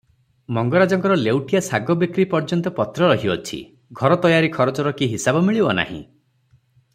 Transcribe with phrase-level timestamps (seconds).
[0.57, 3.59] ମଙ୍ଗରାଜଙ୍କର ଲେଉଟିଆ ଶାଗ ବିକ୍ରି ପର୍ଯ୍ୟନ୍ତ ପତ୍ର ରହିଅଛି,
[4.01, 6.01] ଘର ତୟାରି ଖରଚର କି ହିସାବ ମିଳିବ ନାହିଁ?